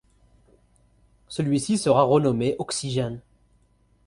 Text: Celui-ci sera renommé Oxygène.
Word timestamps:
Celui-ci 1.27 1.77
sera 1.77 2.01
renommé 2.01 2.55
Oxygène. 2.57 3.21